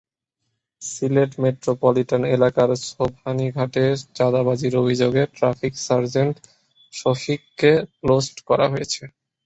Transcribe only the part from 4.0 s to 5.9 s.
চাঁদাবাজির অভিযোগে ট্রাফিক